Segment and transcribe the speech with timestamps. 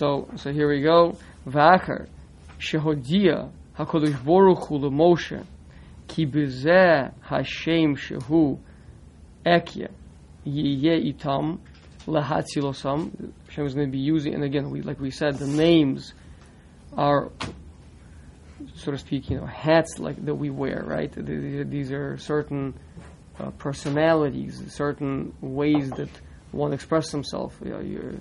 [0.00, 1.18] So, so here we go.
[1.46, 2.08] V'achar
[2.58, 5.44] shehodia Hakadosh Baruch Hu Moshe
[6.08, 8.58] ki bezeh Hashem shehu
[9.44, 9.90] ekya
[10.46, 11.58] yiyeh itam
[12.06, 13.30] lahatzilosam.
[13.48, 16.14] Hashem is going to be using, and again, we like we said, the names
[16.96, 17.30] are,
[18.76, 21.12] so to speak, you know, hats like that we wear, right?
[21.12, 22.72] These are certain
[23.38, 26.08] uh, personalities, certain ways that
[26.52, 27.54] one expresses himself.
[27.62, 28.14] You know,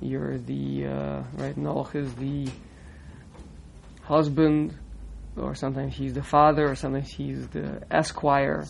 [0.00, 1.56] you're, the uh, right.
[1.56, 2.48] Noach is the
[4.02, 4.76] husband,
[5.36, 8.66] or sometimes he's the father, or sometimes he's the esquire,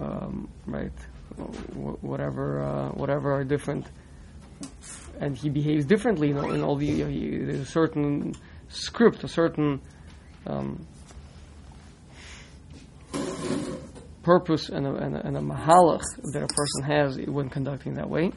[0.00, 0.92] um, right?
[2.02, 3.86] whatever, uh, whatever are different,
[5.20, 6.90] and he behaves differently in all, in all the.
[6.90, 8.34] Know, he, there's a certain
[8.68, 9.80] script, a certain
[10.46, 10.86] um,
[14.22, 18.08] purpose, and a, and a, and a mahalach that a person has when conducting that
[18.08, 18.32] way.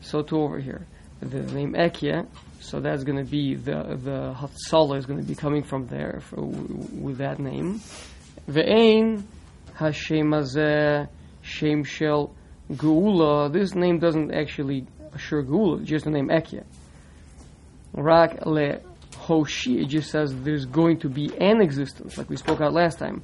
[0.00, 0.86] So to over here,
[1.20, 2.26] the name Ekya
[2.60, 6.20] so that's going to be the the Hatzalah is going to be coming from there
[6.20, 7.80] for, with that name.
[8.48, 9.24] Ve'ein
[9.74, 11.08] Hashem Azeh
[11.42, 12.32] Shem Shel
[12.70, 13.50] Geula.
[13.50, 16.64] This name doesn't actually assure Geula, just the name Ekya.
[17.94, 18.80] Rak Le
[19.16, 22.98] Hoshi, it just says there's going to be an existence, like we spoke out last
[22.98, 23.22] time.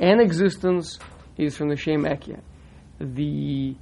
[0.00, 0.98] An existence
[1.36, 2.40] is from the Shem Ekya.
[2.98, 3.76] The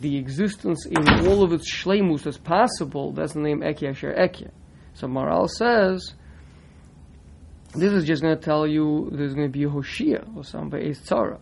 [0.00, 4.50] the existence in all of its shleimus as possible, that's the name Ekya Asher Ekya.
[4.94, 6.14] So Maral says,
[7.74, 10.88] this is just going to tell you there's going to be a Hoshia or somebody
[10.88, 11.38] is Tzara.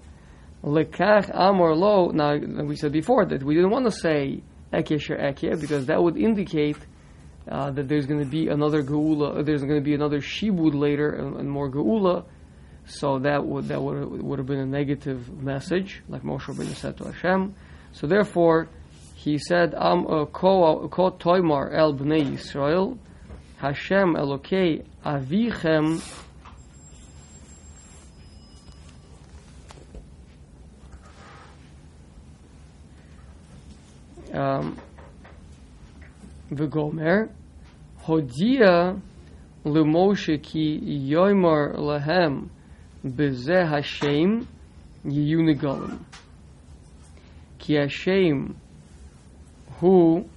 [0.62, 5.17] Lekach Amor Lo, now we said before that we didn't want to say Ekya Asher
[5.17, 6.77] Ekya because that would indicate
[7.48, 11.11] uh, that there's going to be another Geula, there's going to be another Shibud later
[11.11, 12.25] and, and more Geula.
[12.87, 16.97] So that would that would would have been a negative message, like Moshe Rabbeinu said
[16.98, 17.55] to Hashem.
[17.93, 18.69] So therefore,
[19.15, 22.97] he said, "Am ko toimar el bnei Yisrael,
[23.59, 26.01] Hashem Elokei avichem."
[34.33, 34.79] Um,
[36.50, 37.29] V'gomer,
[38.05, 39.00] hodia
[39.65, 40.81] l'Moshe ki
[41.11, 42.49] yoimar lahem
[43.05, 44.47] bezeh Hashem
[45.05, 45.99] yiyunigalim.
[47.70, 48.56] Ki Hashem
[49.78, 50.28] hu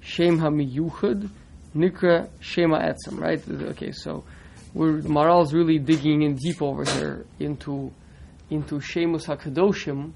[0.00, 1.28] Shem HaMiyuchad
[1.76, 3.42] Nikra Shema Etzem, right?
[3.72, 4.24] Okay, so
[4.72, 7.92] we're, Maral's really digging in deep over here into
[8.48, 10.12] into Shemus HaKadoshim,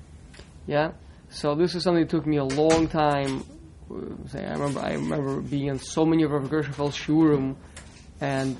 [0.66, 0.92] yeah?
[1.28, 3.44] So this is something that took me a long time.
[3.90, 7.56] I remember I remember being in so many of Rav Gershenfeld's shurim
[8.22, 8.56] and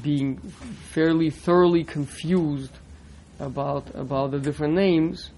[0.00, 0.36] being
[0.92, 2.72] fairly thoroughly confused
[3.40, 5.30] about about the different names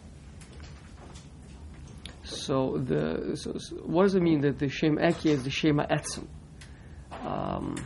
[2.46, 5.86] so the so, so what does it mean that the Shem Eki is the Shema
[5.86, 6.26] Etzim?
[7.24, 7.76] Um,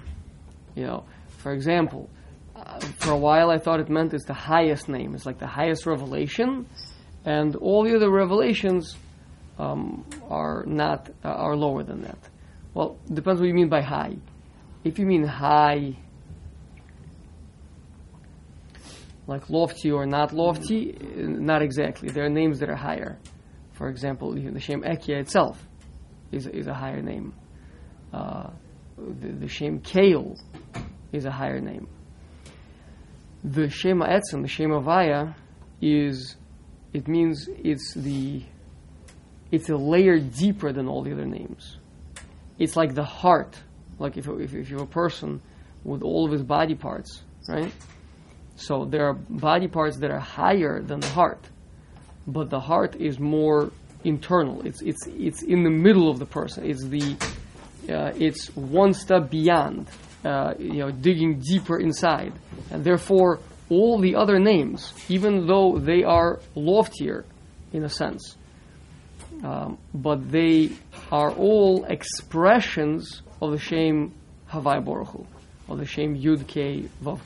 [0.75, 1.05] you know,
[1.39, 2.09] for example,
[2.55, 5.15] uh, for a while I thought it meant it's the highest name.
[5.15, 6.66] It's like the highest revelation,
[7.25, 8.97] and all the other revelations
[9.59, 12.19] um, are not uh, are lower than that.
[12.75, 14.16] Well, depends what you mean by high.
[14.84, 15.97] If you mean high,
[19.27, 22.11] like lofty or not lofty, not exactly.
[22.11, 23.19] There are names that are higher.
[23.76, 25.62] For example, the Shem Ekya itself
[26.32, 27.34] is, is a higher name.
[28.10, 28.48] Uh,
[28.97, 30.38] the, the Shem Kael
[31.12, 31.86] is a higher name.
[33.44, 35.34] The Shem Etzem, the Shem Avaya,
[35.82, 36.36] is
[36.94, 38.42] it means it's the
[39.53, 41.76] it's a layer deeper than all the other names.
[42.59, 43.62] It's like the heart,
[43.98, 45.42] like if, if, if you're a person
[45.84, 47.72] with all of his body parts, right?
[48.56, 51.50] So there are body parts that are higher than the heart
[52.26, 53.72] but the heart is more
[54.04, 54.66] internal.
[54.66, 56.64] It's it's it's in the middle of the person.
[56.64, 57.16] It's the
[57.88, 59.88] uh, it's one step beyond.
[60.25, 62.32] Uh, you know, digging deeper inside,
[62.72, 63.38] and therefore
[63.70, 67.25] all the other names, even though they are loftier,
[67.72, 68.34] in a sense,
[69.44, 70.70] um, but they
[71.12, 74.12] are all expressions of the Shem
[74.50, 75.27] Havai Baruch Hu,
[75.68, 77.21] of the Shem Yud K Vav.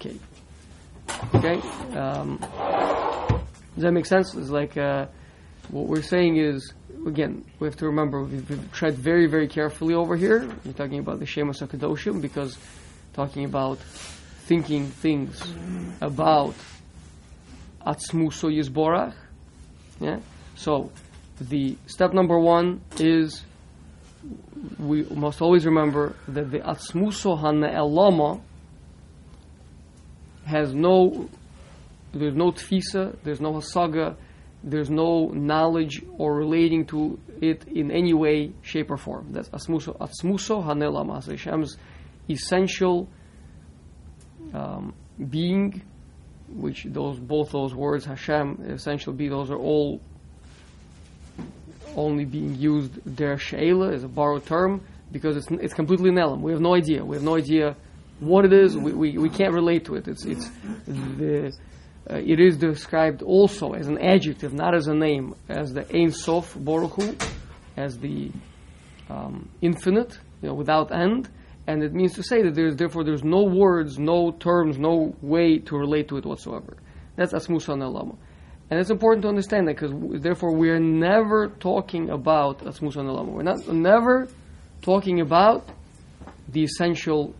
[1.35, 1.61] Okay.
[1.97, 2.39] Um,
[3.75, 4.35] does that make sense?
[4.35, 5.07] It's like uh,
[5.69, 6.75] what we're saying is
[7.07, 10.49] again we have to remember we've, we've tread very very carefully over here.
[10.65, 12.59] We're talking about the Shemos Hakadoshim because
[13.13, 15.41] talking about thinking things
[16.01, 16.55] about
[17.87, 19.15] Atzmuso Yisborach.
[20.01, 20.19] Yeah.
[20.57, 20.91] So
[21.41, 23.43] the step number one is
[24.79, 28.41] we must always remember that the Atzmuso Hana Elama
[30.45, 31.29] has no
[32.13, 34.17] there's no tfisa, there's no hasaga,
[34.63, 39.29] there's no knowledge or relating to it in any way, shape, or form.
[39.33, 41.77] That's Asmuso, Asmuso Hanelama, Hashem's
[42.29, 43.09] essential
[44.53, 44.93] um,
[45.31, 45.83] being,
[46.49, 50.01] which those both those words, Hashem, essential being, those are all
[51.97, 56.41] only being used there, Sheila, is a borrowed term, because it's, it's completely Nelam.
[56.41, 57.05] We have no idea.
[57.05, 57.77] We have no idea
[58.21, 58.77] what it is.
[58.77, 60.07] We, we, we can't relate to it.
[60.07, 60.49] It's, it's
[60.87, 61.53] the
[62.09, 66.13] uh, it is described also as an adjective, not as a name, as the Ein
[66.13, 67.17] Sof Baruch Hu,
[67.77, 68.31] as the
[69.09, 71.29] um, infinite, you know, without end,
[71.67, 75.59] and it means to say that there's therefore there's no words, no terms, no way
[75.59, 76.77] to relate to it whatsoever.
[77.17, 78.17] That's Asmusa Nalama.
[78.71, 79.93] And it's important to understand that because
[80.23, 83.27] therefore we are never talking about Asmusa Nalama.
[83.27, 84.29] We're not never
[84.81, 85.69] talking about
[86.49, 87.35] the essential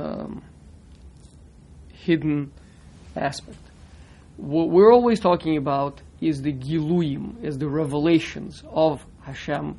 [0.00, 0.42] um,
[1.92, 2.52] hidden
[3.16, 3.58] aspect.
[4.36, 9.76] What we're always talking about is the giluim, is the revelations of Hashem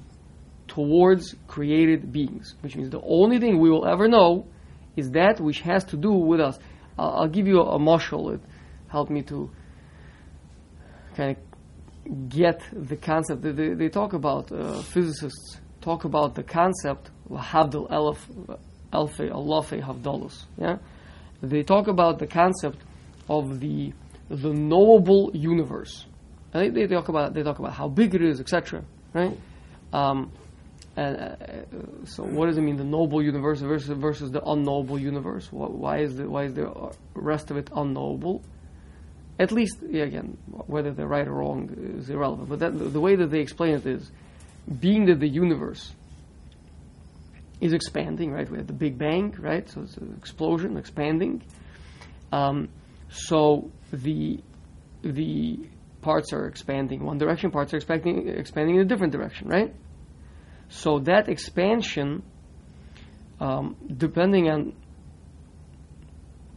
[0.68, 4.46] towards created beings, which means the only thing we will ever know
[4.96, 6.60] is that which has to do with us.
[6.98, 8.36] I'll, I'll give you a, a mashal.
[8.36, 8.42] It
[8.88, 9.50] helped me to
[11.16, 13.42] kind of get the concept.
[13.42, 18.60] They, they, they talk about uh, physicists talk about the concept Havdil Elef
[18.92, 20.44] Alfe Allafe Havdalus.
[20.58, 20.78] Yeah,
[21.42, 22.80] they talk about the concept
[23.30, 23.94] of the
[24.30, 26.06] the knowable universe.
[26.54, 28.84] They, they, talk about they talk about how big it is, etc.
[29.14, 29.38] Right?
[29.94, 30.32] Um,
[30.96, 31.36] and uh,
[32.06, 32.76] so, what does it mean?
[32.76, 35.48] The knowable universe versus versus the unknowable universe.
[35.52, 38.44] Why is the why is the rest of it unknowable?
[39.40, 42.50] At least, yeah, again, whether they're right or wrong is irrelevant.
[42.50, 44.12] But that, the way that they explain it is,
[44.80, 45.94] being that the universe
[47.62, 48.50] is expanding, right?
[48.50, 49.70] We have the Big Bang, right?
[49.70, 51.44] So it's an explosion, expanding.
[52.32, 52.70] Um,
[53.10, 54.40] so the
[55.04, 55.60] the
[56.02, 59.74] parts are expanding one direction, parts are expanding expanding in a different direction, right?
[60.70, 62.24] So that expansion,
[63.40, 64.74] um, depending on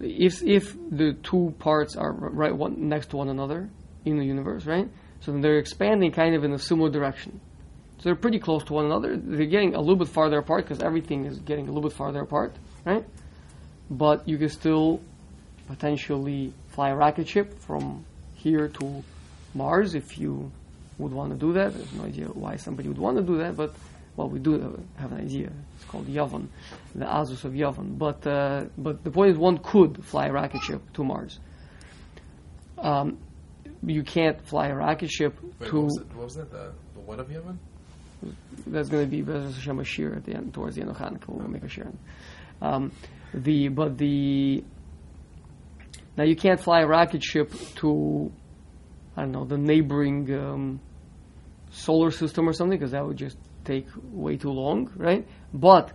[0.00, 3.68] if if the two parts are right one next to one another
[4.04, 4.88] in the universe, right?
[5.20, 7.40] So they're expanding kind of in a similar direction.
[8.04, 9.16] So they're pretty close to one another.
[9.16, 12.20] They're getting a little bit farther apart because everything is getting a little bit farther
[12.20, 12.54] apart,
[12.84, 13.02] right?
[13.88, 15.00] But you can still
[15.68, 18.04] potentially fly a rocket ship from
[18.34, 19.02] here to
[19.54, 20.52] Mars if you
[20.98, 21.72] would want to do that.
[21.72, 23.74] There's no idea why somebody would want to do that, but
[24.16, 25.50] well, we do have an idea.
[25.76, 26.48] It's called Yavon,
[26.94, 27.96] the Azus of Yavon.
[27.96, 31.38] But uh, but the point is, one could fly a rocket ship to Mars.
[32.76, 33.16] Um,
[33.82, 35.76] you can't fly a rocket ship Wait, to.
[35.76, 36.50] What was, it, what was that?
[36.50, 37.56] The, the what of Yavon?
[38.66, 40.96] That's going to be Bezos Hashem a shir at the end, towards the end of
[40.96, 41.28] Hanukkah.
[41.28, 42.64] We'll make a.
[42.64, 42.92] Um,
[43.32, 44.64] the but the
[46.16, 48.32] now you can't fly a rocket ship to
[49.16, 50.80] I don't know the neighboring um,
[51.70, 55.26] solar system or something because that would just take way too long, right?
[55.52, 55.92] But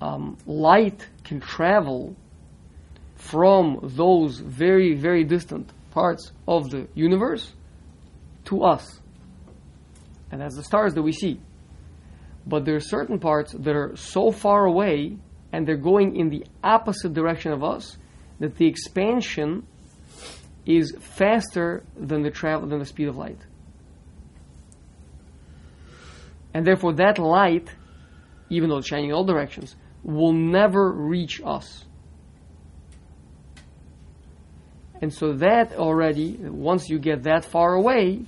[0.00, 2.16] um, light can travel
[3.16, 7.52] from those very very distant parts of the universe
[8.44, 9.00] to us,
[10.30, 11.40] and that's the stars that we see.
[12.46, 15.16] But there are certain parts that are so far away
[15.52, 17.98] and they're going in the opposite direction of us
[18.40, 19.66] that the expansion
[20.64, 23.38] is faster than the travel than the speed of light.
[26.54, 27.68] And therefore that light,
[28.50, 31.84] even though it's shining in all directions, will never reach us.
[35.00, 38.22] And so that already, once you get that far away,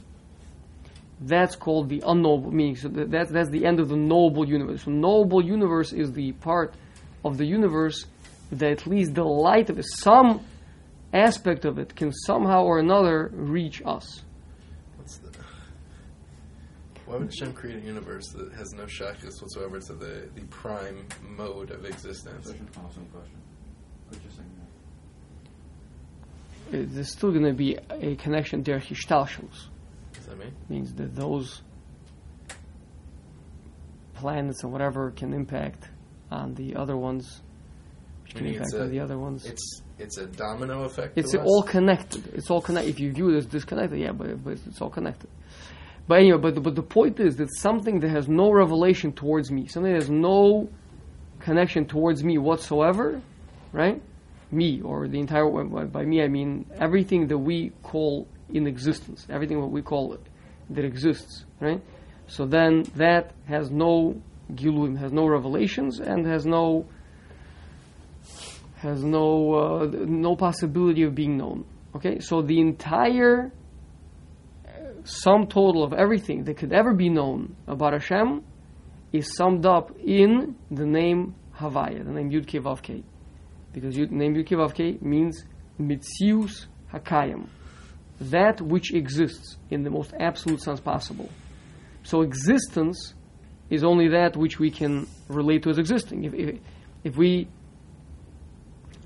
[1.20, 4.82] that's called the unknowable, meaning so that's, that's the end of the knowable universe.
[4.84, 6.74] So knowable universe is the part
[7.24, 8.06] of the universe
[8.52, 10.44] that at least the light of it, some
[11.12, 14.22] aspect of it, can somehow or another reach us.
[14.96, 15.30] What's the,
[17.06, 21.06] why would Hashem create a universe that has no shakas whatsoever to the, the prime
[21.22, 22.46] mode of existence?
[22.46, 23.36] Such an awesome question.
[24.10, 24.50] Just saying
[26.70, 26.94] that.
[26.94, 29.68] There's still going to be a connection there, Hishtalshalus.
[30.24, 30.54] Does that mean?
[30.70, 31.60] means that those
[34.14, 35.88] planets or whatever can impact
[36.30, 37.42] on the other ones,
[38.22, 39.44] which can Meaning impact it's a- on the other ones.
[39.44, 41.16] It's it's a domino effect.
[41.18, 41.46] It's to us?
[41.46, 42.26] all connected.
[42.34, 42.90] It's all connected.
[42.90, 45.28] If you view it as disconnected, yeah, but, but it's all connected.
[46.08, 49.50] But anyway, but the, but the point is that something that has no revelation towards
[49.50, 50.68] me, something that has no
[51.40, 53.20] connection towards me whatsoever,
[53.72, 54.02] right?
[54.54, 55.46] Me or the entire
[55.86, 60.16] by me I mean everything that we call in existence, everything what we call
[60.70, 61.82] that exists, right?
[62.26, 64.20] So then that has no
[64.54, 66.86] giluim, has no revelations, and has no
[68.76, 71.64] has no uh, no possibility of being known.
[71.96, 73.52] Okay, so the entire
[74.66, 74.70] uh,
[75.04, 78.44] sum total of everything that could ever be known about Hashem
[79.12, 83.04] is summed up in the name Havaya, the name Yud Kei Vav Kei,
[83.74, 85.44] because Yud, name Vav means
[85.78, 87.48] Mitzius Hakayim,
[88.20, 91.28] that which exists in the most absolute sense possible.
[92.04, 93.14] So existence
[93.68, 96.24] is only that which we can relate to as existing.
[96.24, 96.60] If, if,
[97.02, 97.48] if we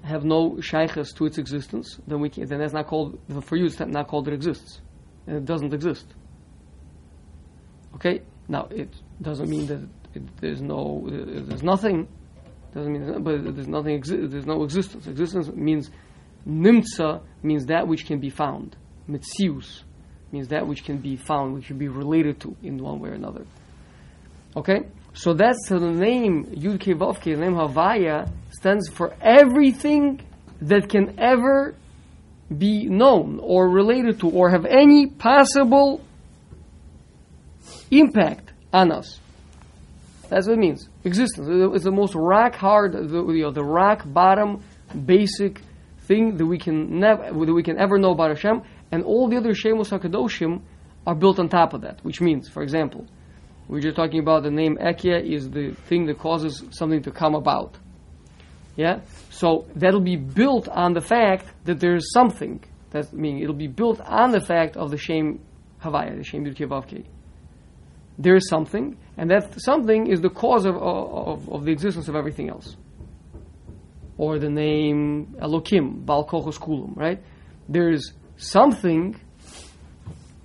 [0.05, 3.67] have no shaykhs to its existence, then we can, then that's not called for you.
[3.67, 4.81] It's not called it exists,
[5.27, 6.07] it doesn't exist.
[7.95, 9.81] Okay, now it doesn't mean that
[10.15, 12.09] it, there's no there's nothing.
[12.75, 14.01] Doesn't mean, but there's nothing.
[14.01, 15.07] Exi- there's no existence.
[15.07, 15.91] Existence means
[16.47, 18.77] nimtza means that which can be found.
[19.09, 19.83] Mitzius
[20.33, 23.15] means that which can be found, which can be related to in one way or
[23.15, 23.47] another.
[24.57, 29.15] Okay, so that's so the name Yud Kei Vav Kei, the name Havaya stands for
[29.21, 30.21] everything
[30.61, 31.75] that can ever
[32.57, 36.01] be known or related to or have any possible
[37.91, 39.21] impact on us.
[40.29, 40.89] That's what it means.
[41.09, 41.47] Existence.
[41.75, 44.63] It's the most rock hard, the, you know, the rock bottom,
[45.05, 45.63] basic
[46.09, 48.63] thing that we can never, that we can ever know about Hashem,
[48.93, 50.63] and all the other Shemos Hakadoshim
[51.07, 52.05] are built on top of that.
[52.05, 53.07] Which means, for example,
[53.69, 57.35] we're just talking about the name Ekia is the thing that causes something to come
[57.35, 57.77] about.
[58.77, 59.01] Yeah?
[59.31, 62.63] So that'll be built on the fact that there's something.
[62.91, 65.41] That meaning it'll be built on the fact of the Shem
[65.83, 67.05] Havaya, the Shem Yudkevavke.
[68.19, 72.15] There is something, and that something is the cause of, of, of the existence of
[72.15, 72.77] everything else.
[74.17, 77.21] Or the name Elokim, Bal Kochos Kulam, right?
[77.69, 79.21] There's something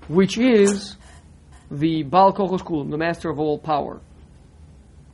[0.07, 0.97] which is
[1.69, 4.01] the Baal Kochos Kulam, the master of all power.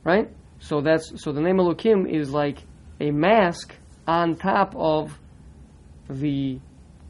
[0.04, 0.30] Right?
[0.60, 2.64] So that's so the name Elokim is like
[2.98, 3.74] a mask
[4.06, 5.18] on top of
[6.08, 6.58] the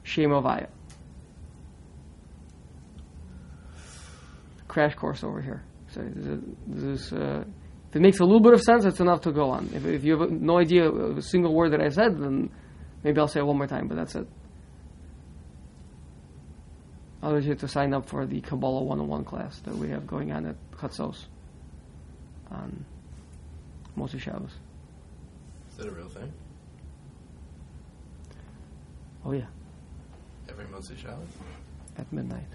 [0.03, 0.69] Shem Avaya.
[4.67, 5.63] Crash course over here.
[5.91, 6.03] So
[6.67, 7.45] this uh,
[7.91, 9.69] if it makes a little bit of sense, it's enough to go on.
[9.75, 12.49] If, if you have no idea of a single word that I said, then
[13.03, 14.29] maybe I'll say it one more time, but that's it.
[17.21, 20.31] Otherwise, you have to sign up for the Kabbalah 101 class that we have going
[20.31, 21.27] on at Chatzos
[22.51, 22.85] on
[23.99, 24.53] Moshe Shabbos.
[25.73, 26.33] Is that a real thing?
[29.25, 29.47] Oh, yeah,
[30.49, 31.29] Every Moshe Shabbos?
[31.99, 32.47] At midnight?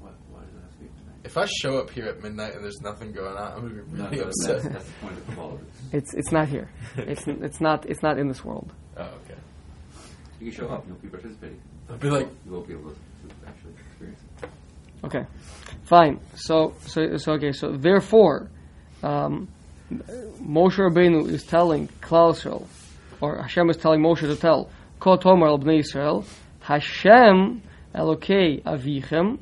[0.00, 1.09] What, why does that speak tonight?
[1.22, 3.98] If I show up here at midnight and there's nothing going on, I'm gonna be
[3.98, 4.62] No, really upset.
[4.62, 5.58] that's, that's the point of Kabbalah.
[5.92, 6.70] It's it's not here.
[6.96, 8.72] It's it's not it's not in this world.
[8.96, 9.38] Oh, okay.
[10.40, 11.60] You can show up, you'll be participating.
[11.90, 14.48] I'll be like, You won't be able to, to actually experience it.
[15.04, 15.24] Okay,
[15.84, 16.20] fine.
[16.36, 17.52] So so so okay.
[17.52, 18.50] So therefore,
[19.02, 19.48] um,
[19.92, 22.66] Moshe Rabbeinu is telling Klal Yisrael,
[23.20, 26.24] or Hashem is telling Moshe to tell Ko Tomer al Bnei Yisrael,
[26.60, 27.62] Hashem
[27.94, 29.38] Elokei Avichem,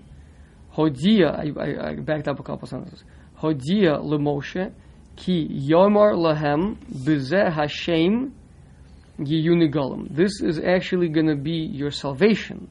[0.75, 1.57] Hodia.
[1.59, 3.05] I, I, backed up a couple sentences.
[3.41, 4.73] Hodia leMoshe
[5.17, 8.35] ki Yomar lahem b'zeh Hashem
[9.19, 10.15] yiyunigalim.
[10.15, 12.69] This is actually going to be your salvation.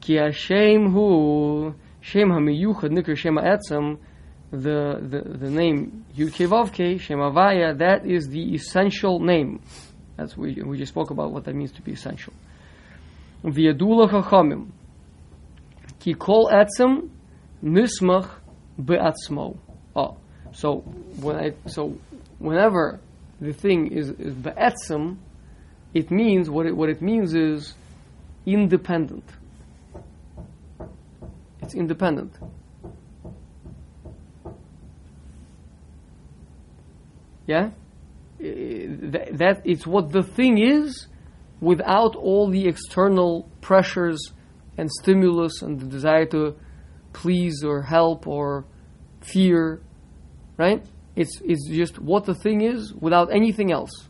[0.00, 3.36] Ki Hashem hu Shem HaMiyuchad Nikr Shem
[4.50, 9.62] the, the, the name Yud Kei Shem Havaya, that is the essential name.
[10.16, 12.34] That's we, we just spoke about what that means to be essential.
[13.44, 14.68] V'yadula Chachamim,
[16.00, 17.08] Ki Kol Etzem
[17.62, 18.28] Nismach
[18.82, 19.56] Be'atzmo.
[19.94, 20.16] Oh,
[20.52, 20.78] so
[21.20, 21.96] when I so
[22.38, 23.00] whenever
[23.40, 25.18] the thing is, is Be'etzem,
[25.94, 27.74] it means what it, what it means is
[28.46, 29.24] independent.
[31.60, 32.34] It's independent.
[37.46, 37.70] Yeah?
[38.38, 41.06] That, that it's what the thing is
[41.60, 44.32] without all the external pressures
[44.76, 46.56] and stimulus and the desire to
[47.12, 48.64] please or help or
[49.20, 49.82] fear,
[50.56, 50.84] right?
[51.14, 54.08] It's, it's just what the thing is without anything else.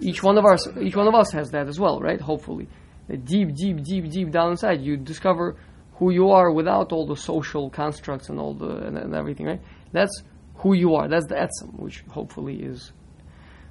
[0.00, 2.20] Each one of us each one of us has that as well right?
[2.20, 2.68] Hopefully.
[3.08, 5.56] Deep deep deep deep down inside you discover
[5.94, 9.60] who you are without all the social constructs and all the and, and everything right?
[9.92, 10.22] That's
[10.56, 11.08] who you are.
[11.08, 12.92] That's the etzem which hopefully is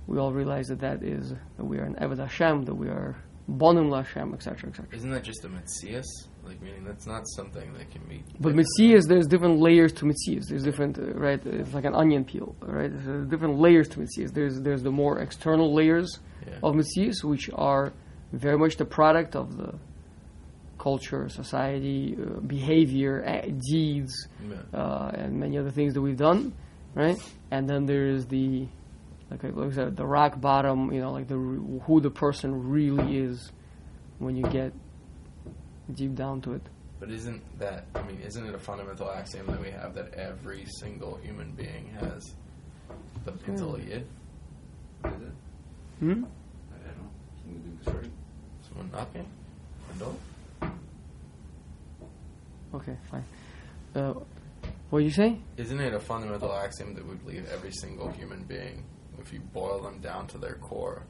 [0.08, 3.16] we all realize that that is that we are an Eved Hashem that we are
[3.50, 6.06] Bonim Hashem etc etc Isn't that just a Metzias?
[6.46, 8.24] Like, meaning that's not something that can be.
[8.40, 10.48] But Metzias, there's different layers to Metzias.
[10.48, 11.40] There's different, uh, right?
[11.46, 12.90] It's like an onion peel, right?
[12.92, 14.34] There's different layers to Metzias.
[14.34, 16.56] There's there's the more external layers Yeah.
[16.64, 17.94] of Metzias, which are
[18.34, 19.76] very much the product of the
[20.80, 24.56] culture, society, uh, behavior, a- deeds, Yeah.
[24.80, 26.54] uh, and many other things that we've done,
[26.96, 27.18] right?
[27.52, 28.68] And then there's the
[29.30, 30.92] like like I said, the rock bottom.
[30.92, 31.38] You know, like the
[31.86, 33.52] who the person really is
[34.20, 34.74] when you get
[35.96, 36.62] deep down to it.
[37.00, 37.86] But isn't that?
[37.96, 41.90] I mean, isn't it a fundamental axiom that we have that every single human being
[42.00, 42.34] has
[43.26, 44.06] the pintle yid?
[45.02, 45.34] What is it?
[46.00, 46.10] Hmm?
[46.10, 47.10] I, don't know.
[47.42, 48.12] Someone doing the sorting?
[48.68, 49.26] Someone knocking?
[49.96, 50.16] A door?
[52.76, 53.26] Okay, fine.
[53.96, 54.14] Uh,
[54.92, 55.38] what you say?
[55.58, 58.84] Isn't it a fundamental axiom that we believe every single human being,
[59.20, 61.04] if you boil them down to their core,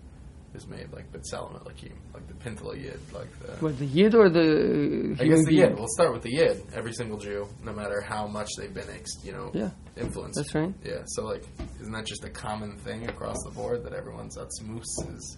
[0.53, 3.53] is made like B'Tselem Elohim, like the pintle yid, like the.
[3.63, 5.75] What the yid or the I guess the yid.
[5.75, 6.62] We'll start with the yid.
[6.74, 9.70] Every single Jew, no matter how much they've been, ex- you know, Yeah.
[9.98, 10.38] influenced.
[10.38, 10.74] That's right.
[10.84, 11.03] Yeah.
[11.05, 11.46] So like,
[11.79, 14.84] isn't that just a common thing across the board that everyone's atzmus
[15.15, 15.38] is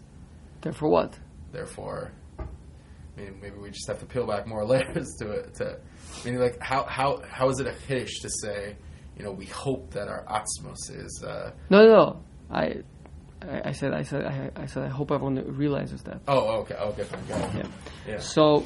[0.61, 1.19] Therefore, what?
[1.51, 2.11] therefore?
[2.39, 5.53] I mean, maybe we just have to peel back more layers to it.
[5.55, 5.77] To,
[6.21, 8.75] I mean, like, how how how is it a chiddush to say,
[9.15, 11.23] you know, we hope that our atzmus is.
[11.23, 12.23] Uh, No, no, no.
[12.49, 12.81] I,
[13.49, 16.21] I, I said, I said, I, I said, I hope everyone realizes that.
[16.27, 17.21] oh, okay, okay, fine.
[17.29, 17.63] Yeah.
[18.07, 18.19] Yeah.
[18.19, 18.65] So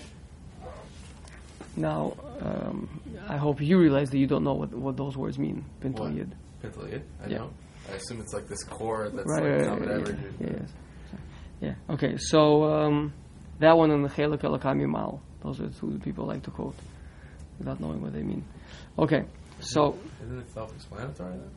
[1.75, 5.63] now, um, I hope you realize that you don't know what what those words mean.
[5.81, 6.13] What?
[6.13, 6.35] yid.
[6.63, 7.37] I Yeah.
[7.39, 7.53] don't.
[7.89, 10.19] I assume it's like this core that's Right, like right, right, average.
[10.41, 10.69] yeah, yes.
[11.61, 11.75] Yeah.
[11.89, 12.17] Okay.
[12.17, 13.13] So um,
[13.59, 15.21] that one and the chelik elakami mal.
[15.41, 16.75] Those are the two people like to quote
[17.59, 18.43] without knowing what they mean.
[18.99, 19.23] Okay.
[19.59, 21.51] So Isn't it self-explanatory then?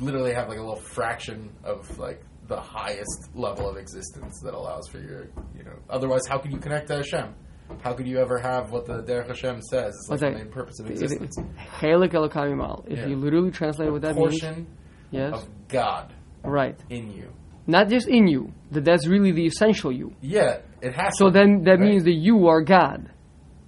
[0.00, 4.88] Literally have like a little fraction of like the highest level of existence that allows
[4.88, 5.76] for your, you know.
[5.88, 7.34] Otherwise, how could you connect to Hashem?
[7.82, 10.78] How could you ever have what the Derech Hashem says is like the main purpose
[10.80, 11.36] of existence?
[11.80, 12.84] Chelik.
[12.90, 13.06] If Yeah.
[13.06, 14.66] you literally translate what that means, Portion
[15.10, 16.78] yes, of God right.
[16.90, 17.32] in you.
[17.66, 18.52] Not just in you.
[18.72, 20.14] That that's really the essential you.
[20.20, 21.16] Yeah, it has.
[21.16, 21.80] So to, then that right?
[21.80, 23.10] means that you are God.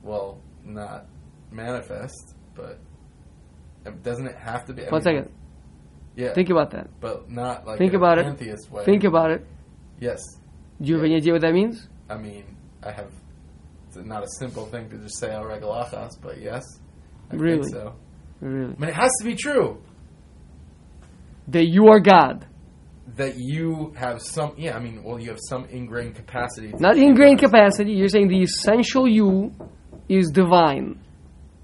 [0.02, 1.06] well, not
[1.52, 2.80] manifest, but
[3.86, 4.82] um, doesn't it have to be?
[4.82, 5.30] I One mean, second.
[6.16, 6.88] Yeah, Think about that.
[7.00, 8.24] but not like Think a about it.
[8.26, 8.84] pantheist way.
[8.84, 9.44] Think about it.
[10.00, 10.20] Yes,
[10.80, 11.88] Do you have any idea what that means?
[12.08, 12.44] I mean,
[12.82, 13.10] I have.
[13.88, 16.62] It's not a simple thing to just say al regalachas, but yes,
[17.30, 17.62] I Really?
[17.62, 17.94] think so.
[18.40, 18.74] Really?
[18.76, 19.80] I mean, it has to be true
[21.48, 22.46] That you are God.
[23.16, 24.54] that you have some.
[24.56, 26.72] Yeah, I mean, well, you have some ingrained capacity.
[26.78, 27.92] Not ingrained capacity.
[27.92, 29.54] You're saying the essential you
[30.08, 30.98] is divine.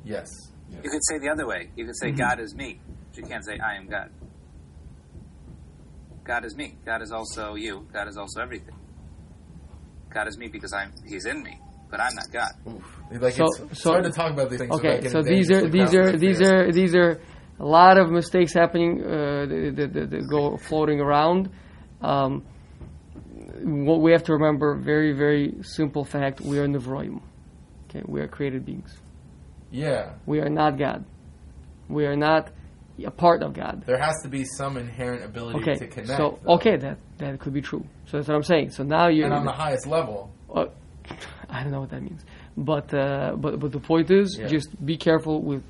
[0.05, 0.29] Yes.
[0.71, 1.71] You could say the other way.
[1.77, 2.17] You could Mm-hmm.
[2.17, 2.79] say God is me.
[3.11, 4.11] But you can't say I am God.
[6.31, 6.69] God is me.
[6.87, 7.75] God is also you.
[7.93, 8.77] God is also everything.
[10.15, 11.59] God is me because I'm He's in me,
[11.91, 12.53] but I'm not God.
[12.69, 13.21] Oof.
[13.21, 14.71] Like So- it's, it's hard to talk about these things.
[14.77, 17.21] Okay, without so getting these are these are these are these are
[17.59, 21.51] a lot of mistakes happening uh, that, that, that, that go floating around.
[22.01, 22.45] Um,
[23.63, 27.21] what we have to remember, very very simple fact: we are nevroim.
[27.89, 28.97] Okay, we are created beings.
[29.73, 31.05] Yeah, We are not God.
[31.89, 32.51] We are not
[33.05, 33.83] a part of God.
[33.87, 36.17] there has to be some inherent ability Okay, to connect.
[36.19, 36.55] so though.
[36.55, 37.85] okay, that that could be true.
[38.07, 38.71] So that's what I'm saying.
[38.71, 40.31] So now you're and on the highest level.
[40.55, 40.67] uh,
[41.49, 42.25] I don't know what that means,
[42.57, 44.47] but uh, but but the point is, Yeah.
[44.47, 45.63] just be careful with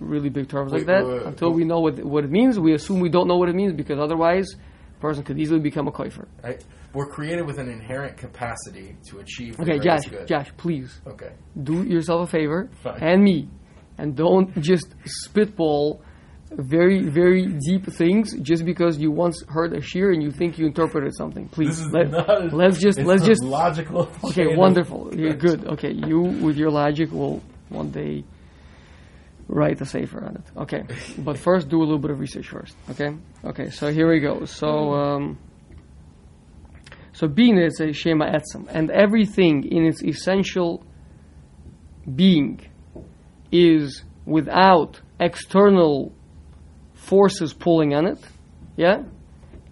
[0.00, 1.04] really big terms like that.
[1.04, 1.56] wait, wait, Until wait.
[1.56, 3.98] we know what what it means, we assume we don't know what it means because
[3.98, 4.48] otherwise,
[4.96, 6.26] a person could easily become a koifer.
[6.42, 6.64] Right?
[6.92, 9.60] We're created with an inherent capacity to achieve.
[9.60, 10.26] Okay, Josh, good.
[10.26, 11.32] Josh, please Okay.
[11.62, 13.00] do yourself a favor Fine.
[13.02, 13.48] and me,
[13.98, 16.00] and don't just spitball
[16.56, 20.66] very very deep things just because you once heard a shiur and you think you
[20.66, 21.48] interpreted something.
[21.48, 24.10] Please, Let, us just let's just logical.
[24.24, 25.14] Okay, wonderful.
[25.14, 25.66] You're good.
[25.66, 28.24] Okay, you with your logic will one day
[29.46, 30.44] write a sefer on it.
[30.56, 30.82] Okay,
[31.18, 32.76] but first do a little bit of research first.
[32.90, 33.70] Okay, okay.
[33.70, 34.44] So here we go.
[34.44, 35.38] So um,
[37.12, 40.84] so being is a shema etzem, and everything in its essential
[42.12, 42.60] being
[43.52, 46.12] is without external
[47.10, 48.18] forces pulling on it.
[48.76, 49.02] Yeah,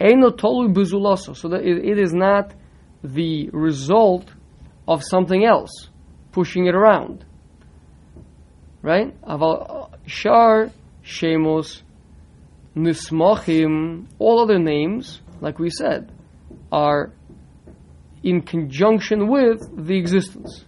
[0.01, 1.37] Eino.
[1.37, 2.53] So that it, it is not
[3.03, 4.27] the result
[4.87, 5.89] of something else
[6.33, 7.25] pushing it around.
[8.83, 9.19] Right?
[9.23, 10.71] Aval shar
[11.05, 11.83] shemos
[12.77, 14.09] nismachim.
[14.19, 16.13] All other names, like we said,
[16.73, 17.13] are
[18.23, 20.65] in conjunction with the existence.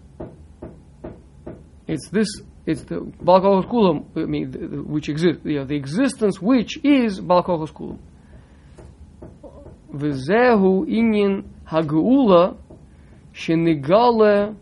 [1.88, 2.28] It's this.
[2.66, 4.04] It's the balkochos kulam.
[4.16, 5.40] I mean, the, the, which exists.
[5.44, 7.98] You know, the existence which is balkochos kulam.
[9.92, 12.56] V'zehu inyan hageula
[13.34, 14.54] shenigale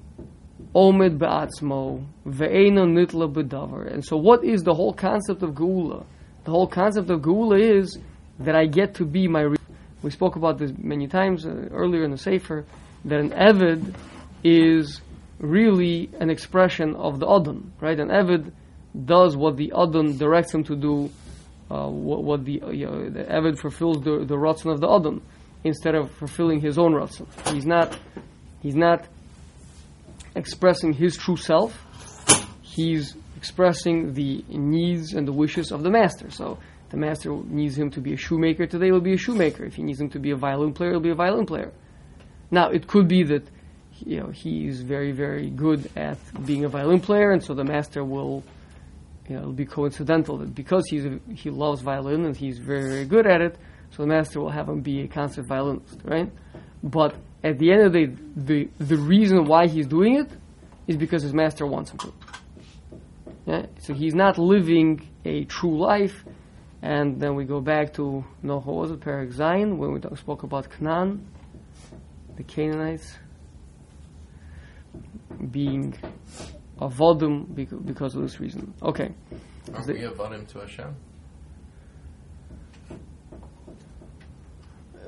[0.74, 3.92] omed be'atzmo ve'ena nitla bedavar.
[3.92, 6.04] And so, what is the whole concept of geula?
[6.44, 7.98] The whole concept of geula is
[8.38, 9.42] that I get to be my.
[9.42, 9.56] Re-
[10.02, 12.64] we spoke about this many times uh, earlier in the Sefer
[13.04, 13.94] that an Evid
[14.44, 15.00] is
[15.38, 17.98] really an expression of the Adon, right?
[17.98, 18.52] An Evid
[19.04, 21.10] does what the Adon directs him to do
[21.70, 24.88] uh, what, what the uh, you know, the Eved fulfills the the ratzon of the
[24.88, 25.22] Adam
[25.64, 27.26] instead of fulfilling his own ratzon.
[27.52, 27.98] He's not
[28.60, 29.06] he's not
[30.34, 31.84] expressing his true self.
[32.62, 36.30] He's expressing the needs and the wishes of the master.
[36.30, 36.58] So
[36.90, 39.64] the master needs him to be a shoemaker today, he'll be a shoemaker.
[39.64, 41.72] If he needs him to be a violin player, he'll be a violin player.
[42.50, 43.46] Now it could be that
[44.06, 48.04] you know he's very very good at being a violin player, and so the master
[48.04, 48.42] will
[49.28, 52.88] you know it'll be coincidental that because he's a, he loves violin and he's very
[52.88, 53.56] very good at it,
[53.90, 56.30] so the master will have him be a concert violinist, right?
[56.82, 60.30] But at the end of the day, the the reason why he's doing it
[60.86, 62.12] is because his master wants him to.
[63.46, 63.66] Yeah?
[63.80, 66.24] So he's not living a true life.
[66.80, 70.42] And then we go back to no, what was Perak Zion, when we talk, spoke
[70.44, 71.26] about Canaan,
[72.36, 73.16] the Canaanites
[75.50, 75.94] being
[76.80, 78.72] avodim bec- because of this reason.
[78.82, 79.12] Okay.
[79.74, 80.94] Are the- we avodim to Hashem?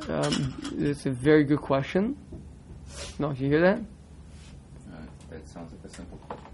[0.09, 2.17] Um, it's a very good question.
[3.19, 3.79] No, you hear that?
[4.91, 4.97] Uh,
[5.31, 6.47] that sounds like a simple question.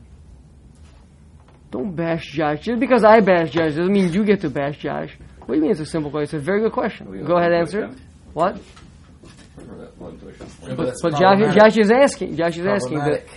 [1.71, 2.61] Don't bash Josh.
[2.63, 5.17] Just because I bash Josh doesn't mean you get to bash Josh.
[5.41, 6.39] What do you mean it's a simple question?
[6.39, 7.09] It's a very good question.
[7.11, 7.91] We Go ahead, avoid answer it.
[8.33, 8.57] What?
[8.57, 10.47] Or avoid to Hashem?
[10.69, 11.55] Yeah, but that's But Josh.
[11.55, 12.37] Josh is asking.
[12.37, 13.29] Josh is asking that, Problematic.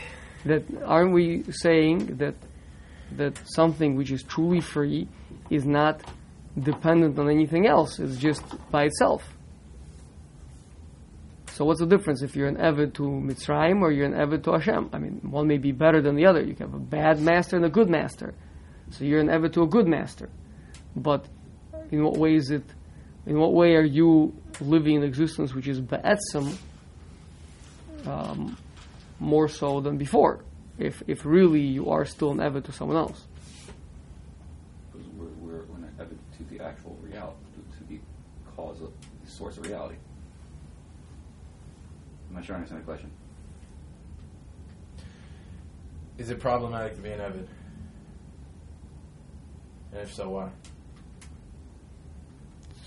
[0.46, 2.36] That aren't we saying that
[3.18, 5.08] that something which is truly free
[5.50, 6.02] is not
[6.58, 8.00] dependent on anything else?
[8.00, 9.24] It's just by itself.
[11.60, 14.54] So what's the difference if you're an Eved to Mitzrayim or you're an Eved to
[14.54, 14.92] Hashem?
[14.94, 16.42] I mean, one may be better than the other.
[16.42, 18.34] You can have a bad master and a good master.
[18.92, 20.30] So you're an Eved to a good master.
[20.96, 21.26] But
[21.92, 22.64] in what way is it?
[23.26, 26.56] In what way are you living an existence which is ba'etzim
[28.06, 28.58] um,
[29.20, 30.44] more so than before?
[30.78, 33.28] If if really you are still an Eved to someone else.
[34.92, 38.00] Because we're, we're, we're not evident to the actual reality, to, to the
[38.56, 38.92] cause of
[39.26, 39.96] the source of reality.
[42.30, 43.12] I'm not sure I understand the question.
[46.18, 47.48] Is it problematic to be an Evid?
[49.92, 50.50] And if so, why?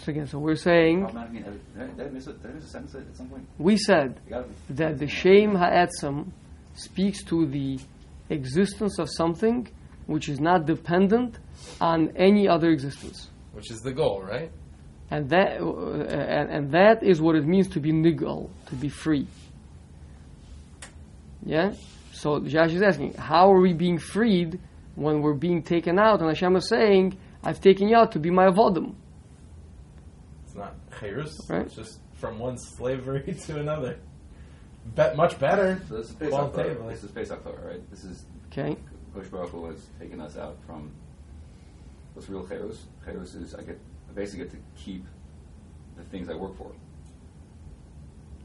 [0.03, 1.75] So again, so we're saying Problematic being evident.
[1.75, 2.43] Did I, did I miss it?
[2.43, 3.47] Did I miss a sentence at some point?
[3.59, 4.75] we said You gotta be.
[4.75, 6.33] that the Shem Ha'etzim
[6.75, 7.79] speaks to the
[8.29, 9.69] existence of something
[10.07, 11.39] which is not dependent
[11.81, 13.31] on any other existence.
[13.53, 14.51] Which is the goal, right?
[15.11, 18.89] And that, uh, and, and that is what it means to be nigal, to be
[18.89, 19.29] free.
[21.45, 21.75] Yeah?
[22.13, 24.59] So Josh is asking, how are we being freed
[24.97, 26.21] when we're being taken out?
[26.21, 28.95] And Hashem is saying, I've taken you out to be my avodim.
[30.53, 31.49] It's not chayrus.
[31.49, 31.63] Right.
[31.63, 33.99] It's just from one slavery to another.
[34.95, 35.81] Bet much better.
[35.89, 36.75] So this is Pesach Qualitatively.
[36.77, 36.91] Torah.
[36.93, 37.91] This is Pesach Torah, right?
[37.91, 38.77] This is Okay?
[39.15, 40.91] Kosh Baruch Hu has taken us out from
[42.13, 42.85] what's real Cherus.
[43.03, 43.79] Cherus is I get
[44.11, 45.07] I basically get to keep
[45.97, 46.71] the things I work for,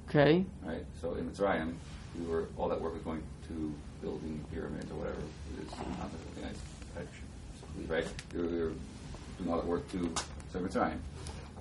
[0.09, 0.45] Okay?
[0.63, 0.85] right?
[1.01, 1.73] So in Mitzrayim,
[2.17, 6.09] we were all that work was going to building pyramids or whatever it is not
[6.11, 8.07] the thing I, I should believe, right?
[8.33, 8.71] We were, we were
[9.39, 10.13] doing all that work to
[10.53, 10.99] serve Mitzrayim.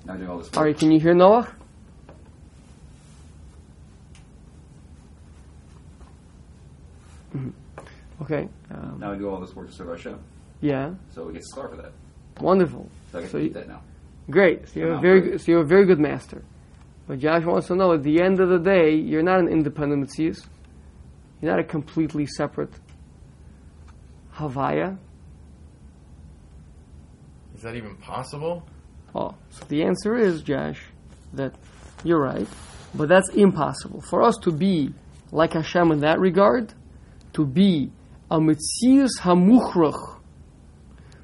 [0.07, 0.57] Now doing all this work.
[0.59, 1.49] Ari, can you hear Noah?
[7.35, 7.53] Mhm.
[8.23, 8.49] Okay.
[8.71, 10.19] Um, Now I do all this work to serve Hashem.
[10.61, 10.95] yeah.
[11.11, 11.93] So we get to star for that.
[12.41, 12.89] Wonderful.
[13.13, 13.83] So I get So to you- eat that now.
[14.31, 14.69] Great.
[14.69, 16.43] So you're a very good, so you're a very good master.
[17.07, 20.03] But Josh wants to know at the end of the day, you're not an independent
[20.09, 20.45] Metzius.
[21.41, 22.73] You're not a completely separate
[24.35, 24.99] Havaya.
[27.55, 28.65] Is that even possible?
[29.17, 30.83] Oh, so the answer is, Josh,
[31.33, 31.55] that
[32.05, 32.47] you're right,
[32.95, 34.03] but that's impossible.
[34.03, 34.93] For us to be
[35.33, 36.75] like Hashem in that regard,
[37.33, 37.91] to be
[38.31, 40.19] a Metzius Hamuchrach,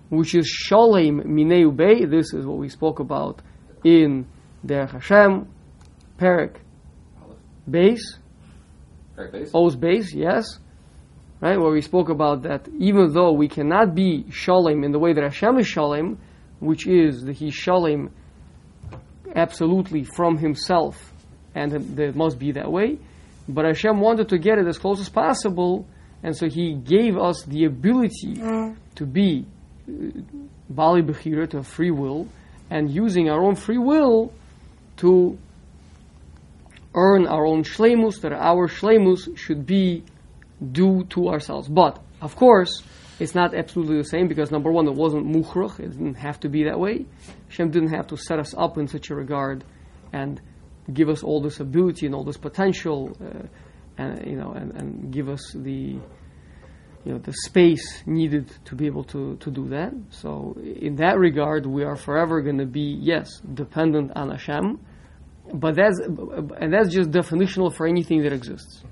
[0.09, 3.43] which is Shalem Mineu Bey, this is what we spoke about
[3.85, 4.27] in
[4.67, 5.47] Derech Hashem,
[6.19, 6.57] Perik
[7.71, 8.19] Base?
[9.53, 10.47] O's base, yes.
[11.43, 15.13] Right, where we spoke about that even though we cannot be Shalem in the way
[15.13, 16.19] that Hashem is Shalem,
[16.63, 18.11] which is that He's Shalem
[19.35, 21.13] absolutely from Himself,
[21.55, 22.99] and it must be that way.
[23.49, 25.87] But Hashem wanted to get it as close as possible,
[26.23, 28.37] and so He gave us the ability
[28.95, 29.45] to be
[29.89, 30.21] uh,
[30.71, 32.29] Bali Bechira, to have free will,
[32.71, 34.33] and using our own free will
[34.99, 35.37] to
[36.95, 40.05] earn our own shlemus, that our shlemus should be
[40.71, 41.69] due to ourselves.
[41.69, 42.83] But, of course,
[43.19, 46.49] it's not absolutely the same because number one, it wasn't mukhrach, it didn't have to
[46.49, 47.07] be that way.
[47.49, 49.65] Hashem didn't have to set us up in such a regard
[50.13, 50.41] and
[50.93, 53.47] give us all this ability and all this potential, uh,
[53.99, 55.99] and you know, and, and give us the
[57.05, 59.93] you know, the space needed to be able to, to do that.
[60.11, 64.79] So in that regard, we are forever going to be, yes, dependent on Hashem,
[65.55, 68.85] but that's, and that's just definitional for anything that exists.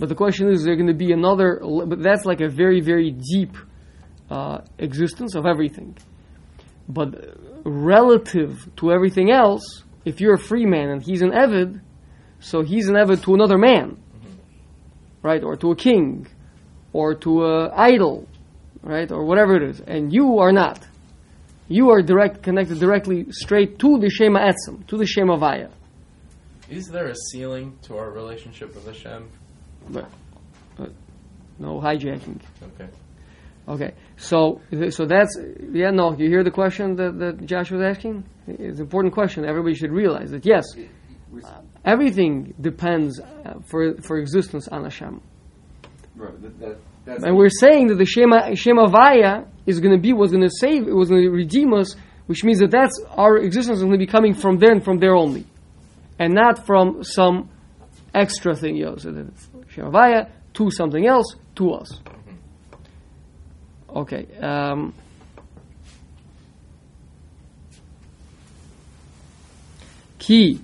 [0.00, 2.80] But the question is, is there going to be another, but that's like a very,
[2.80, 3.54] very deep
[4.30, 5.94] uh, existence of everything.
[6.88, 11.82] But relative to everything else, if you're a free man and he's an Evid,
[12.38, 14.02] so he's an Evid to another man,
[15.20, 15.44] right?
[15.44, 16.26] Or to a king,
[16.94, 18.26] or to an idol,
[18.82, 19.12] right?
[19.12, 19.80] Or whatever it is.
[19.80, 20.82] And you are not.
[21.68, 25.68] You are direct, connected directly straight to the Shema Etzem, to the Shema Vaya.
[26.70, 29.28] Is there a ceiling to our relationship with Hashem?
[29.88, 30.06] But,
[30.76, 30.92] but
[31.58, 32.40] no hijacking.
[32.74, 32.88] Okay.
[33.68, 35.38] Okay, so so that's
[35.72, 35.90] yeah.
[35.90, 38.24] No, you hear the question that, that Josh was asking?
[38.48, 39.44] It's an important question.
[39.44, 40.64] Everybody should realize that yes,
[41.32, 41.42] We-
[41.84, 45.20] everything depends uh, for for existence on Hashem.
[46.16, 50.00] Right, that, that, that's And we're saying that the Shema Shema Vaya is going to
[50.00, 51.94] be what's going to save, it was going to redeem us,
[52.26, 54.98] which means that that's our existence is going to be coming from there and from
[54.98, 55.44] there only,
[56.18, 57.50] and not from some
[58.14, 58.74] extra thing.
[58.76, 59.28] You know, so that
[60.54, 62.00] to something else to us.
[63.88, 64.26] Okay.
[64.40, 64.94] Um,
[70.18, 70.60] Ki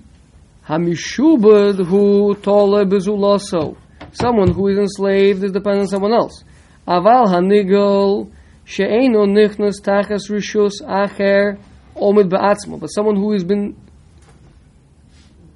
[0.67, 3.75] hamishubad hu tole bezulaso.
[4.11, 6.43] Someone who is enslaved is dependent on someone else.
[6.87, 8.31] Aval hanigel
[8.65, 11.59] she'eno nichnas tachas rishus acher
[11.95, 12.79] omid ba'atzmo.
[12.79, 13.75] But someone who has been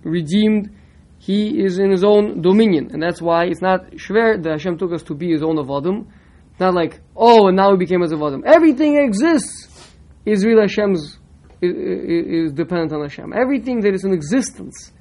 [0.03, 0.75] redeemed,
[1.21, 2.89] he is in his own dominion.
[2.91, 6.07] And that's why it's not shver that Hashem took us to be his own avodim.
[6.49, 8.41] It's not like, oh, and now we became his avodim.
[8.43, 9.93] Everything exists
[10.25, 11.19] is really Hashem's,
[11.61, 13.33] is, is dependent on Hashem.
[13.33, 14.91] Everything that is in existence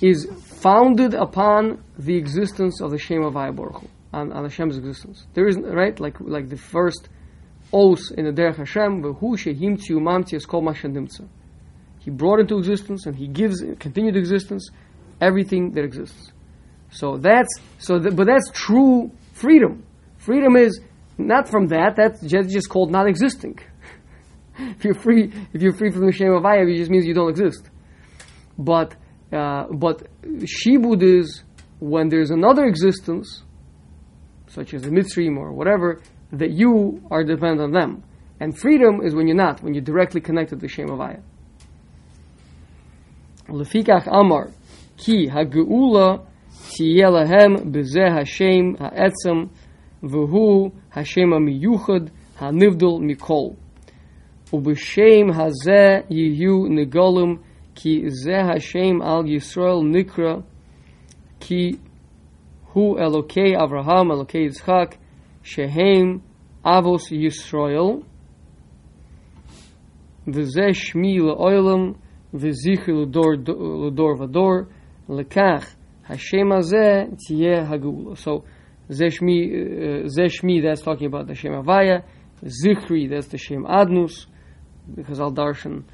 [0.00, 0.26] is
[0.62, 3.82] founded upon the existence of the Shem of Baruch
[4.14, 5.26] on, on Hashem's existence.
[5.34, 7.10] There is right like like the first
[7.74, 10.66] oath in the Derech Hashem, v'hu shehim mamti es kol.
[11.98, 14.70] He brought into existence and he gives continued existence
[15.20, 16.32] everything that exists.
[16.90, 17.48] So that's
[17.78, 19.84] so, but that's true freedom.
[20.18, 20.80] Freedom is
[21.18, 21.96] not from that.
[21.96, 23.58] That's just, called not existing.
[24.58, 27.14] if you're free, if you're free from the Shem of Ayav, it just means you
[27.14, 27.68] don't exist.
[28.56, 28.94] But
[29.32, 31.42] uh, but shibud is
[31.80, 33.42] when there's another existence,
[34.46, 36.00] such as a mitzrim or whatever,
[36.32, 38.04] that you are dependent on them.
[38.40, 41.22] And freedom is when you're not, when you're directly connected to Shem Avaya.
[43.48, 44.50] Lefikach Amar,
[44.97, 46.23] ki hageula
[46.71, 49.49] tiyeh lahem bezeh Hashem ha'etzem
[50.03, 53.55] v'hu Hashem ha'miyuchad ha'nivdol mikol.
[54.53, 57.37] ובשם הזה יהיו נגולים
[57.75, 60.35] כי זה השם על ישראל נקרא
[61.39, 61.71] כי
[62.73, 64.95] הוא אלוקי אברהם, אלוקי יצחק,
[65.43, 66.17] שהם
[66.65, 68.01] אבוס ישראל,
[70.27, 71.91] וזה שמי לעולם
[72.33, 73.31] וזכר לדור,
[73.87, 74.53] לדור ודור,
[75.08, 75.66] Lekach
[76.02, 78.44] Hashem Azeh So
[78.90, 82.02] Zeshmi, uh, Zeshmi, that's talking about the Shem Avaya.
[82.42, 84.26] Zichri, that's the Shem Adnus,
[84.94, 85.84] because Al Darshan.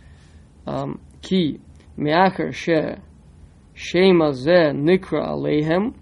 [0.67, 1.61] Um, ki
[1.99, 2.73] Meacher She
[3.75, 5.95] Shem Azeh Nikra Alehem.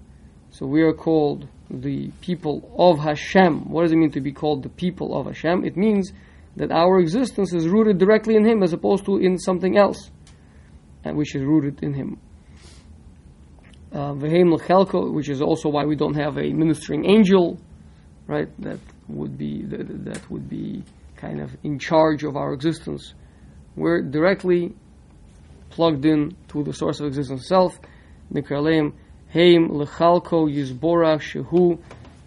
[0.51, 3.71] So we are called the people of Hashem.
[3.71, 5.64] What does it mean to be called the people of Hashem?
[5.64, 6.12] It means
[6.57, 10.11] that our existence is rooted directly in Him as opposed to in something else,
[11.05, 12.18] and which is rooted in Him.
[13.92, 17.59] Vehem lechelko, which is also why we don't have a ministering angel,
[18.27, 18.48] right?
[18.61, 20.83] That would be that, would be
[21.16, 23.14] kind of in charge of our existence.
[23.77, 24.74] We're directly
[25.70, 27.79] plugged in to the source of existence itself.
[28.33, 28.92] Nikraleim
[29.33, 31.79] heim lechalko yizborach shehu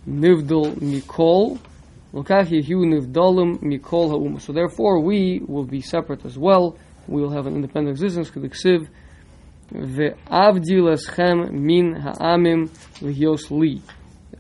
[0.08, 1.60] nivdol mikol.
[4.42, 6.78] So therefore we will be separate as well.
[7.08, 8.30] We will have an independent existence.
[9.74, 12.70] Ve'avdil eschem min ha'amim
[13.02, 13.82] li.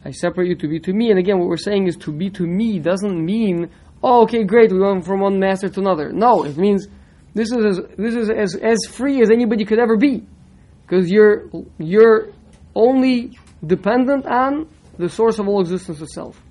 [0.03, 1.09] I separate you to be to me.
[1.09, 3.69] And again, what we're saying is to be to me doesn't mean,
[4.03, 6.11] oh, okay, great, we went from one master to another.
[6.11, 6.87] No, it means
[7.33, 10.25] this is as, this is as, as free as anybody could ever be,
[10.81, 12.29] because you're you're
[12.75, 14.67] only dependent on
[14.97, 16.41] the source of all existence itself,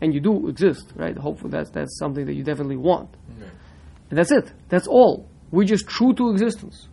[0.00, 1.16] and you do exist, right?
[1.16, 3.10] Hopefully, that's that's something that you definitely want.
[4.10, 4.52] And that's it.
[4.68, 5.28] That's all.
[5.50, 6.88] We're just true to existence.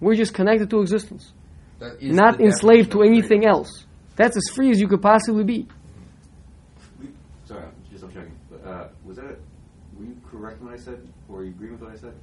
[0.00, 1.32] We're just connected to existence,
[1.80, 3.50] That is not enslaved to anything freedom.
[3.50, 3.86] else.
[4.16, 5.66] That's as free as you could possibly be.
[7.00, 7.08] We,
[7.44, 8.34] sorry, I'm just I'm checking.
[8.50, 9.38] But, uh, was that
[9.96, 12.14] were you correct when I said, or are you agreeing with what I said?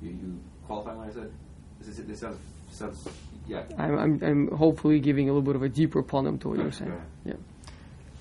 [0.00, 1.30] You, you qualify what I said?
[1.80, 2.38] This, is, this sounds
[2.70, 3.06] sounds
[3.46, 3.64] yeah.
[3.78, 6.72] I'm, I'm, I'm hopefully giving a little bit of a deeper ponem to what you're
[6.72, 6.90] saying.
[6.90, 7.32] go Yeah.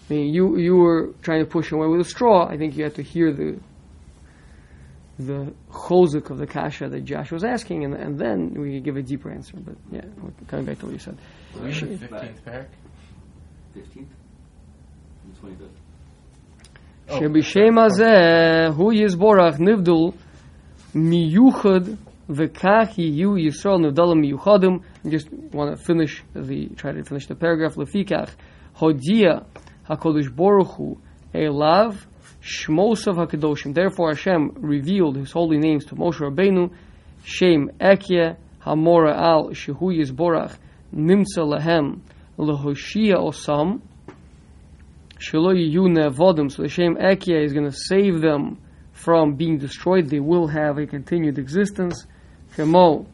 [0.09, 2.47] I mean, you you were trying to push away with a straw.
[2.47, 3.59] I think you had to hear the
[5.18, 8.96] the chozik of the kasha that Josh was asking, and, and then we could give
[8.96, 9.56] a deeper answer.
[9.58, 11.16] But yeah, we're coming back to what you said.
[11.56, 12.68] Are we in the fifteenth parak?
[13.74, 14.12] Fifteenth,
[15.24, 15.78] and twenty-fifth.
[17.08, 18.14] Oh, שבשם הזה
[18.76, 20.16] הוא יסבורך נבדל
[20.94, 21.80] מיוחד
[22.30, 24.78] וכך יהיו ישראל נבדלים מיוחדים.
[25.04, 27.78] I just want to finish the, try to finish the paragraph.
[27.78, 28.34] לפיכך,
[28.78, 29.30] הודיע
[29.86, 30.96] הקדוש ברוך הוא
[31.34, 31.94] אליו
[32.47, 33.73] Shmosav HaKadoshim.
[33.73, 36.73] Therefore Hashem revealed His holy names to Moshe Rabbeinu,
[37.25, 40.55] Shem Ekye Hamora Al Shehu Yisborach
[40.95, 41.99] Nimtza Lehem
[42.37, 43.81] Lehoshia Osam
[45.19, 46.49] Shelo Yune Vodim.
[46.49, 48.57] So the Shem Ekye is going to save them
[48.93, 50.09] from being destroyed.
[50.09, 52.07] They will have a continued existence.
[52.55, 53.07] Kemo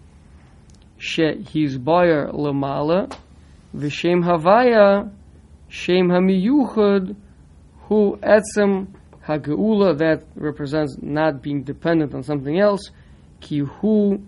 [1.00, 3.12] Shehizbayer Lemala
[3.76, 5.12] Vishem Havaya
[5.70, 7.16] Shem HaMiyuchad
[7.88, 8.94] Hu Etzem
[9.26, 12.92] hageula that represents not being dependent on something else.
[13.42, 14.24] Kihu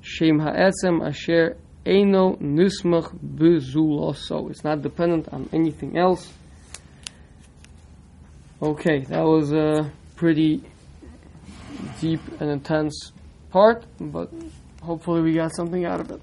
[0.00, 4.50] shem ha'etzem asher eino nismach bezuloso.
[4.50, 6.32] It's not dependent on anything else.
[8.62, 10.62] Okay, that was a pretty
[12.00, 13.12] deep and intense
[13.50, 14.30] part, but
[14.82, 16.20] hopefully we got something out of it.